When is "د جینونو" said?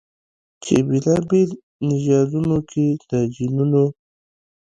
3.09-3.85